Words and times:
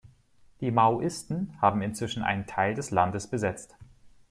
Die 0.61 0.71
Maoisten 0.71 1.55
haben 1.61 1.83
inzwischen 1.83 2.23
einen 2.23 2.47
Teil 2.47 2.73
des 2.73 2.89
Landes 2.89 3.27
besetzt. 3.27 3.77